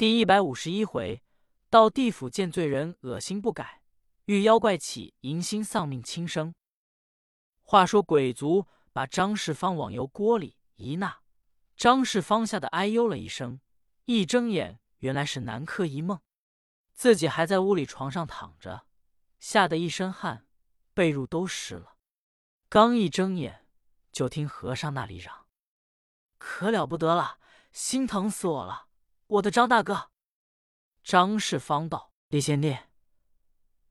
[0.00, 1.22] 第一百五十一回，
[1.68, 3.82] 到地府见罪人，恶心不改；
[4.24, 6.54] 遇妖怪起，迎心丧命轻生。
[7.60, 11.20] 话说鬼族把张世芳往油锅里一纳，
[11.76, 13.60] 张世芳吓得哎呦了一声，
[14.06, 16.18] 一睁眼，原来是南柯一梦，
[16.94, 18.86] 自己还在屋里床上躺着，
[19.38, 20.46] 吓得一身汗，
[20.94, 21.96] 被褥都湿了。
[22.70, 23.66] 刚一睁眼，
[24.10, 25.44] 就听和尚那里嚷
[26.40, 27.38] ：“可了不得了，
[27.70, 28.86] 心疼死我了！”
[29.30, 30.10] 我的张大哥，
[31.04, 32.76] 张世芳道：“李贤弟，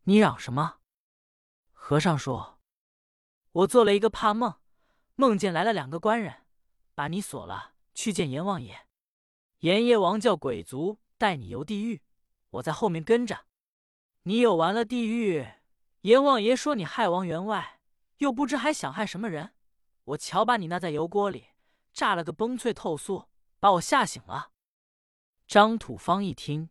[0.03, 0.79] 你嚷什么？”
[1.71, 2.59] 和尚说
[3.53, 4.55] ：“我做了一个怕梦，
[5.15, 6.45] 梦见来了两个官人，
[6.93, 8.85] 把你锁了，去见阎王爷。
[9.59, 12.01] 阎爷王叫鬼族带你游地狱，
[12.49, 13.45] 我在后面跟着。
[14.23, 15.47] 你游完了地狱，
[16.01, 17.79] 阎王爷说你害王员外，
[18.17, 19.53] 又不知还想害什么人。
[20.03, 21.47] 我瞧把你那在油锅里
[21.93, 23.27] 炸了个崩脆透酥，
[23.61, 24.51] 把我吓醒了。”
[25.49, 26.69] 张土方一听，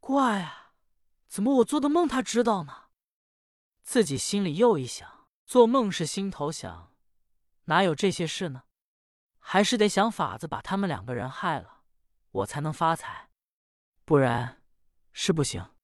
[0.00, 0.72] 怪啊，
[1.28, 2.84] 怎么我做的梦他知道呢？
[3.82, 6.94] 自己心里又一想，做梦是心头想，
[7.64, 8.62] 哪有这些事呢？
[9.38, 11.82] 还是得想法子把他们两个人害了，
[12.30, 13.28] 我才能发财，
[14.06, 14.62] 不然
[15.12, 15.74] 是不行。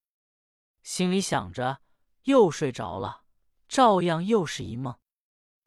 [0.83, 1.83] 心里想着，
[2.23, 3.25] 又睡着了，
[3.69, 4.99] 照样又是一梦。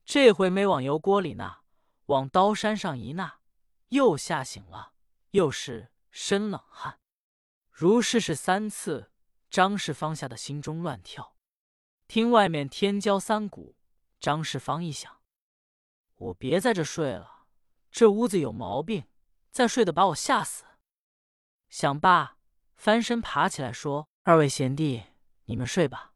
[0.03, 1.61] 这回没往油锅里纳，
[2.08, 3.39] 往刀山上一纳，
[3.89, 4.93] 又吓醒了，
[5.30, 5.92] 又是。
[6.16, 7.00] 身冷汗，
[7.72, 9.11] 如是是三次。
[9.50, 11.36] 张世芳吓得心中乱跳，
[12.08, 13.75] 听外面天骄三鼓。
[14.20, 15.22] 张世芳一想，
[16.16, 17.47] 我别在这睡了，
[17.89, 19.08] 这屋子有毛病，
[19.50, 20.66] 再睡的把我吓死。
[21.67, 22.38] 想罢，
[22.75, 25.03] 翻身爬起来说：“二位贤弟，
[25.45, 26.14] 你们睡吧，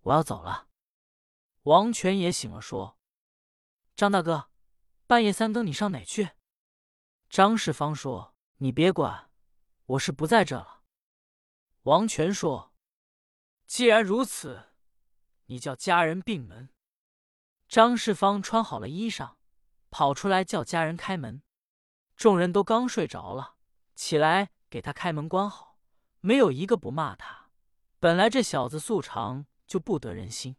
[0.00, 0.68] 我要走了。”
[1.64, 2.98] 王权也醒了，说
[3.94, 4.48] ：“张大哥，
[5.06, 6.30] 半夜三更你上哪去？”
[7.28, 9.30] 张世芳说：“你别管。”
[9.86, 10.82] 我是不在这了。
[11.82, 12.72] 王权说
[13.66, 14.70] ：“既然如此，
[15.46, 16.70] 你叫家人并门。”
[17.68, 19.34] 张世芳穿好了衣裳，
[19.90, 21.42] 跑出来叫家人开门。
[22.16, 23.56] 众人都刚睡着了，
[23.94, 25.78] 起来给他开门关好，
[26.20, 27.50] 没有一个不骂他。
[27.98, 30.56] 本来这小子素常就不得人心。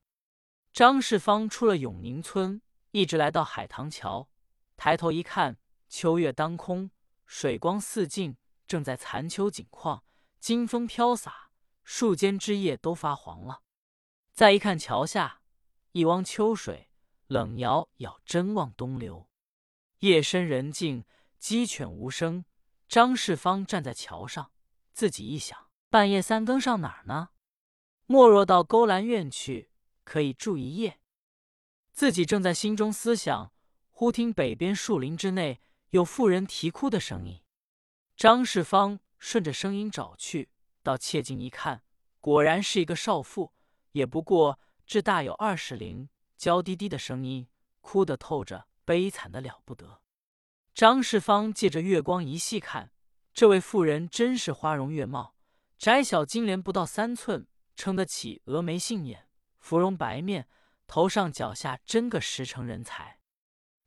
[0.71, 4.29] 张世芳出了永宁村，一直来到海棠桥，
[4.75, 6.91] 抬头一看，秋月当空，
[7.25, 8.37] 水光四镜。
[8.67, 10.03] 正在残秋景况，
[10.39, 11.51] 金风飘洒，
[11.83, 13.61] 树间枝叶都发黄了。
[14.33, 15.41] 再一看桥下，
[15.91, 16.89] 一汪秋水
[17.27, 19.29] 冷摇摇，真望东流。
[19.99, 21.05] 夜深人静，
[21.39, 22.45] 鸡犬无声。
[22.87, 24.51] 张世芳站在桥上，
[24.93, 27.29] 自己一想：半夜三更上哪儿呢？
[28.05, 29.71] 莫若到勾栏院去，
[30.03, 30.99] 可以住一夜。
[31.93, 33.53] 自己正在心中思想，
[33.89, 35.61] 忽听北边树林之内
[35.91, 37.41] 有妇人啼哭的声音。
[38.15, 40.49] 张世芳顺着声音找去，
[40.81, 41.83] 到切近一看，
[42.21, 43.51] 果然是一个少妇，
[43.91, 47.49] 也不过至大有二十龄，娇滴滴的声音，
[47.81, 50.01] 哭得透着悲惨的了不得。
[50.73, 52.93] 张世芳借着月光一细看，
[53.33, 55.35] 这位妇人真是花容月貌，
[55.77, 57.45] 窄小金莲不到三寸，
[57.75, 59.27] 撑得起峨眉杏眼，
[59.59, 60.47] 芙蓉白面，
[60.87, 63.19] 头上脚下真个实成人才。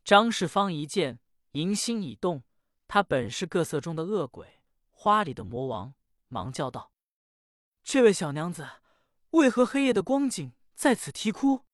[0.04, 1.18] 张世芳一见，
[1.52, 2.42] 淫心已动。
[2.88, 5.94] 他本是各色中的恶鬼，花里的魔王，
[6.28, 6.90] 忙叫道
[7.84, 8.66] ：“这位小娘子，
[9.32, 11.66] 为何黑夜的光景在此啼哭？”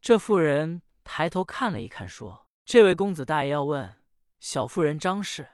[0.00, 4.02] 这妇人抬头看了一看，说：“这位公子大爷要问
[4.40, 5.50] 小妇人张氏，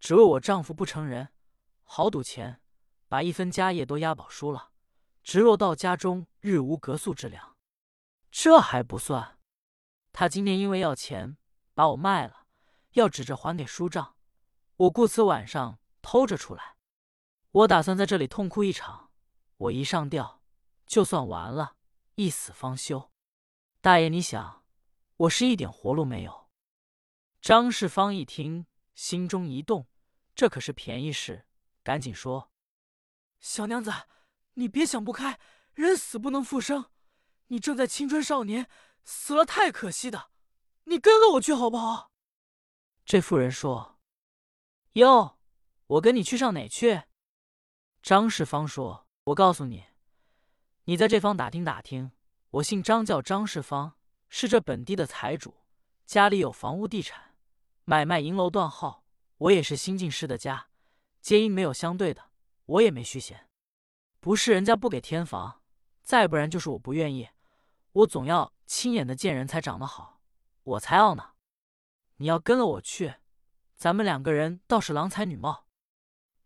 [0.00, 1.28] 只为我丈夫不成人，
[1.84, 2.60] 好赌钱，
[3.06, 4.72] 把一分家业都押宝输了，
[5.22, 7.56] 直落到家中日无隔宿之粮。
[8.32, 9.38] 这还不算，
[10.12, 11.38] 他今天因为要钱，
[11.74, 12.48] 把我卖了，
[12.94, 14.14] 要指着还给书账。”
[14.78, 16.76] 我故此晚上偷着出来，
[17.50, 19.10] 我打算在这里痛哭一场。
[19.56, 20.42] 我一上吊，
[20.86, 21.76] 就算完了，
[22.16, 23.10] 一死方休。
[23.80, 24.66] 大爷，你想，
[25.16, 26.50] 我是一点活路没有？
[27.40, 29.88] 张世芳一听，心中一动，
[30.34, 31.46] 这可是便宜事，
[31.82, 32.52] 赶紧说
[33.40, 33.90] ：“小娘子，
[34.54, 35.40] 你别想不开，
[35.72, 36.90] 人死不能复生，
[37.46, 38.68] 你正在青春少年，
[39.04, 40.30] 死了太可惜的，
[40.84, 42.10] 你跟了我去好不好？”
[43.06, 43.95] 这妇人说。
[44.96, 45.36] 哟，
[45.88, 47.02] 我跟你去上哪去？
[48.02, 49.84] 张世芳说：“我告诉你，
[50.84, 52.12] 你在这方打听打听。
[52.48, 53.98] 我姓张，叫张世芳，
[54.30, 55.52] 是这本地的财主，
[56.06, 57.34] 家里有房屋地产，
[57.84, 59.04] 买卖银楼断号。
[59.36, 60.68] 我也是新进士的家，
[61.20, 62.30] 皆因没有相对的，
[62.64, 63.50] 我也没虚闲。
[64.20, 65.60] 不是人家不给添房，
[66.02, 67.28] 再不然就是我不愿意。
[67.92, 70.22] 我总要亲眼的见人才长得好，
[70.62, 71.32] 我才傲呢。
[72.16, 73.16] 你要跟了我去。”
[73.76, 75.68] 咱们两个人倒是郎才女貌，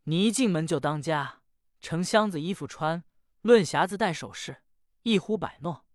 [0.03, 1.43] 你一进门就当家，
[1.81, 3.05] 成箱子衣服穿，
[3.43, 4.65] 论匣子戴首饰，
[5.03, 5.87] 一呼百诺，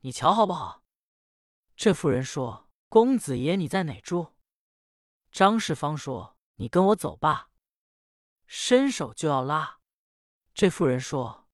[0.00, 0.84] 你瞧好不好？”
[1.74, 4.34] 这妇人说：“公子爷，你在哪住？”
[5.32, 7.50] 张世芳说：“你跟我走吧。”
[8.46, 9.80] 伸手就要拉，
[10.54, 11.48] 这妇人说：“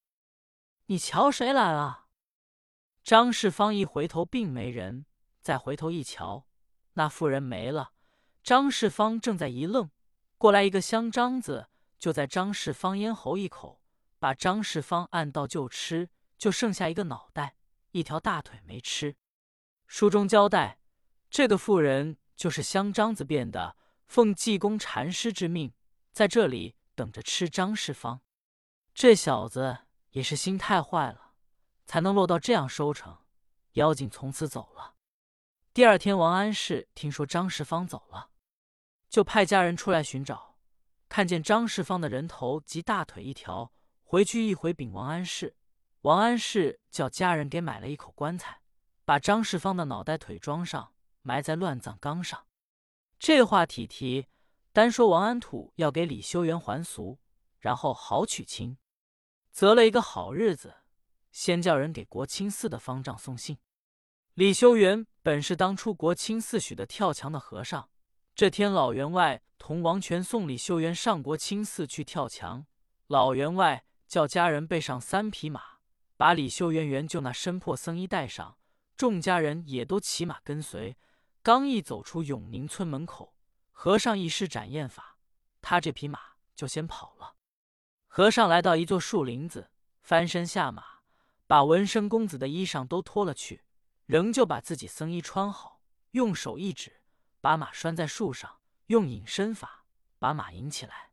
[0.87, 2.09] 你瞧谁来了？”
[3.03, 5.07] 张世芳一回头，并没人；
[5.41, 6.47] 再回头一瞧，
[6.93, 7.95] 那妇人没了。
[8.43, 9.91] 张世芳正在一愣，
[10.37, 11.69] 过来一个香獐子，
[11.99, 13.81] 就在张世芳咽喉一口，
[14.19, 17.57] 把张世芳按到就吃，就剩下一个脑袋，
[17.93, 19.17] 一条大腿没吃。
[19.87, 20.79] 书中交代，
[21.31, 25.73] 这个妇人就是香獐子变的，奉济公禅师之命，
[26.13, 26.77] 在这里。
[26.95, 28.21] 等着吃张世芳，
[28.93, 29.79] 这小子
[30.11, 31.33] 也是心太坏了，
[31.87, 33.17] 才能落到这样收成。
[33.73, 34.95] 妖精从此走了。
[35.73, 38.29] 第二天，王安石听说张世芳走了，
[39.13, 40.57] 就派家人出来寻找，
[41.07, 43.71] 看见张世芳的人头及大腿一条，
[44.03, 45.55] 回去一回禀王安石。
[46.01, 48.63] 王安石叫家人给买了一口棺材，
[49.05, 52.47] 把张世芳的脑袋腿装上，埋在乱葬岗上。
[53.19, 54.29] 这话体提。
[54.73, 57.19] 单说王安土要给李修缘还俗，
[57.59, 58.79] 然后好娶亲，
[59.51, 60.77] 择了一个好日子，
[61.31, 63.59] 先叫人给国清寺的方丈送信。
[64.33, 67.91] 李修缘本是当初国清寺许的跳墙的和尚，
[68.35, 72.65] 这天老员外同王权送李修缘上国清寺去跳墙，
[73.07, 75.61] 老员外叫家人备上三匹马，
[76.17, 78.57] 把李修缘原就那身破僧衣带上，
[78.97, 80.97] 众家人也都骑马跟随。
[81.43, 83.35] 刚一走出永宁村门口。
[83.71, 85.19] 和尚一施斩焰法，
[85.61, 86.21] 他这匹马
[86.55, 87.35] 就先跑了。
[88.07, 89.71] 和尚来到一座树林子，
[90.03, 90.85] 翻身下马，
[91.49, 93.65] 把文生公子的衣裳都脱了去，
[94.07, 95.83] 仍旧把自己僧衣穿好，
[96.13, 97.02] 用手一指，
[97.43, 99.85] 把马拴在树上，用隐身法
[100.19, 101.11] 把马引起来。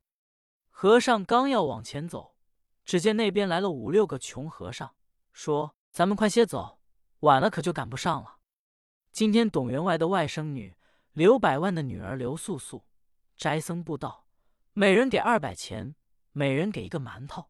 [0.69, 2.37] 和尚刚要往前走，
[2.85, 4.95] 只见那边来了五六个穷和尚，
[5.33, 6.79] 说：“咱们快些走，
[7.19, 8.37] 晚了可就赶不上了。
[9.11, 10.73] 今天董员外的外甥女。”
[11.13, 12.85] 刘百万的女儿刘素素，
[13.35, 14.25] 斋僧布道，
[14.71, 15.95] 每人给二百钱，
[16.31, 17.49] 每人给一个馒头。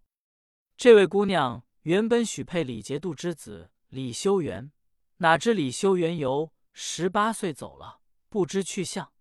[0.75, 4.71] 这位姑娘原本许配李节度之子李修缘，
[5.17, 7.98] 哪知李修缘由十八岁走了，
[8.29, 9.11] 不知去向。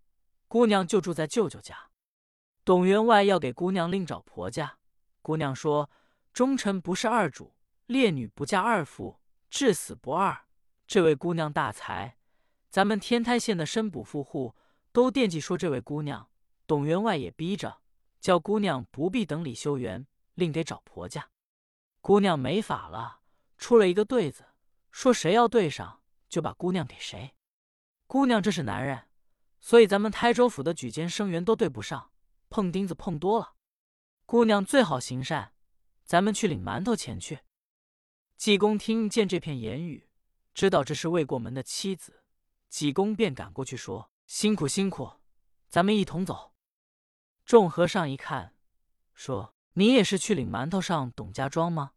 [0.47, 1.91] 姑娘就住在舅舅家。
[2.65, 4.79] 董员外要给姑娘另找婆家，
[5.23, 5.91] 姑娘说
[6.33, 7.55] ：“忠臣不是二主，
[7.87, 9.19] 烈女不嫁二夫，
[9.51, 10.47] 至死不二。”
[10.87, 12.17] 这位姑娘大才。
[12.71, 14.55] 咱们天台县的申捕富户
[14.93, 16.29] 都惦记说这位姑娘，
[16.67, 17.81] 董员外也逼着
[18.21, 21.31] 叫姑娘不必等李修缘，另给找婆家。
[22.01, 23.21] 姑娘没法了，
[23.57, 24.45] 出了一个对子，
[24.91, 27.35] 说谁要对上，就把姑娘给谁。
[28.09, 29.05] 姑娘这是男人，
[29.61, 32.11] 所以咱们台州府的举荐生员都对不上，
[32.49, 33.55] 碰钉子碰多了。
[34.25, 35.53] 姑娘最好行善，
[36.05, 37.41] 咱们去领馒头钱去。
[38.39, 40.09] 济公听见这片言语，
[40.55, 42.25] 知道这是未过门的妻子。
[42.71, 45.13] 济公便赶过去说：“辛苦辛苦，
[45.69, 46.55] 咱们一同走。”
[47.45, 48.55] 众和尚一看，
[49.13, 51.93] 说：“你也是去领馒头上董家庄吗？”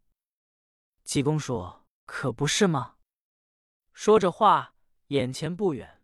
[1.04, 2.96] 济公说：“可不是吗？”
[3.94, 4.74] 说着话，
[5.06, 6.01] 眼前不远，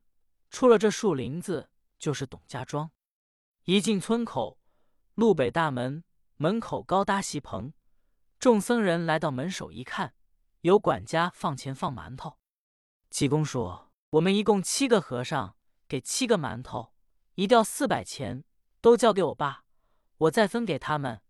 [0.50, 2.90] 出了这树林子，就是董家庄。
[3.64, 4.58] 一进村口，
[5.14, 6.04] 路北大门，
[6.36, 7.72] 门口高搭席棚。
[8.38, 10.14] 众僧人来到门首一看，
[10.60, 12.38] 有管家放钱放馒头。
[13.10, 13.86] 济公说。
[14.12, 15.54] 我们一共七个和尚，
[15.86, 16.94] 给七个馒头，
[17.34, 18.42] 一吊四百钱，
[18.80, 19.66] 都交给我爸，
[20.16, 21.20] 我再分给他们。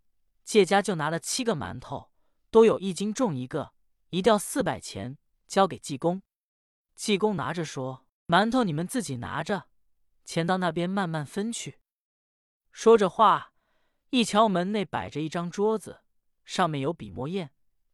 [0.45, 2.09] 借家就拿了七个馒头，
[2.49, 3.73] 都有一斤重一个，
[4.11, 6.21] 一吊四百钱，交给济公。
[6.95, 9.69] 济公拿着说：“馒头你们自己拿着，
[10.23, 11.79] 钱到那边慢慢分去。”
[12.71, 13.53] 说着话，
[14.11, 16.03] 一瞧门内摆着一张桌子，
[16.45, 17.49] 上面有笔墨砚，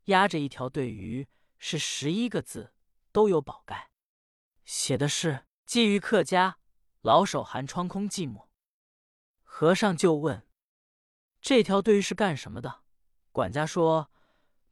[0.05, 2.73] 压着一条对鱼，是十一个字，
[3.13, 3.91] 都有宝盖。
[4.65, 6.57] 写的是“寄于客家，
[6.99, 8.47] 老手寒窗空寂寞。”
[9.41, 10.45] 和尚就问
[11.39, 12.81] ：“这条对鱼是干什么的？”
[13.31, 14.11] 管家说：“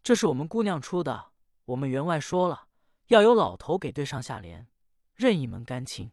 [0.03, 1.31] 这是我们姑娘出的。
[1.63, 2.67] 我们员外说了，
[3.07, 4.67] 要有老头给对上下联，
[5.15, 6.11] 任意门干亲；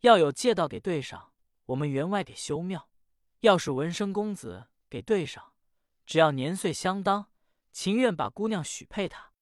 [0.00, 1.32] 要有借道给对上，
[1.66, 2.88] 我们员外给修庙；
[3.40, 5.52] 要是文生公子给对上，
[6.04, 7.26] 只要年岁相当，
[7.72, 9.32] 情愿把姑娘许配他。”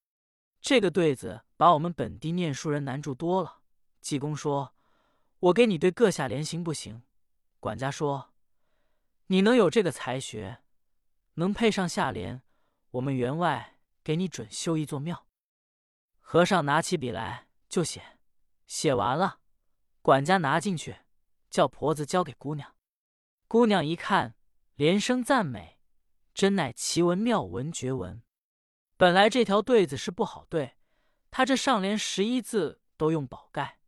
[0.60, 3.60] 这个对子把我们本地念书人难住多了。
[4.00, 4.74] 济公说
[5.40, 7.02] ：“我给你对各下联行不行？”
[7.60, 8.32] 管家说
[9.28, 10.62] ：“你能有这个才学，
[11.34, 12.42] 能配上下联，
[12.92, 15.26] 我们员外给你准修一座庙。”
[16.20, 18.13] 和尚拿起笔来就写，
[18.66, 19.40] 写完了，
[20.02, 20.98] 管家拿进去，
[21.50, 22.74] 叫婆子交给姑娘。
[23.46, 24.36] 姑娘一看，
[24.74, 25.78] 连声赞美，
[26.32, 28.22] 真乃奇文妙文绝文。
[28.96, 30.76] 本来这条对子是不好对，
[31.30, 33.80] 他这上联十一字都用宝盖，